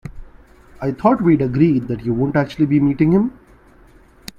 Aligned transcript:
I 0.81 0.93
thought 0.93 1.21
we'd 1.21 1.43
agreed 1.43 1.87
that 1.87 2.03
you 2.03 2.11
wouldn't 2.15 2.35
actually 2.35 2.65
be 2.65 2.79
meeting 2.79 3.11
him? 3.11 3.37